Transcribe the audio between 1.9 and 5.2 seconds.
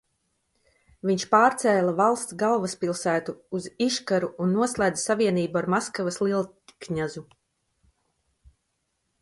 valsts galvaspilsētu uz Iškaru un noslēdza